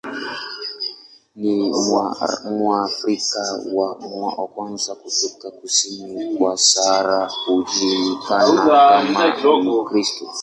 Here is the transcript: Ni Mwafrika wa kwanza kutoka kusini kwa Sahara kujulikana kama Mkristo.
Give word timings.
Ni 1.39 1.55
Mwafrika 2.45 3.59
wa 4.37 4.47
kwanza 4.47 4.95
kutoka 4.95 5.51
kusini 5.51 6.37
kwa 6.37 6.57
Sahara 6.57 7.31
kujulikana 7.45 9.33
kama 9.41 9.59
Mkristo. 9.63 10.25